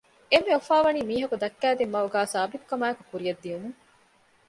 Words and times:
އެންމެ 0.31 0.51
އުފާވަނީ 0.57 1.01
މީހަކު 1.09 1.35
ދައްކައިދިން 1.41 1.93
މަގުގައި 1.95 2.31
ސާބިތުކަމާއެކު 2.33 3.03
ކުރިއަށް 3.09 3.41
ދިއުމުން 3.43 3.77